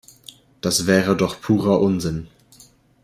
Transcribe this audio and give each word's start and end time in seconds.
Das 0.61 0.87
wäre 0.87 1.15
doch 1.15 1.41
purer 1.41 1.79
Unsinn. 1.79 2.27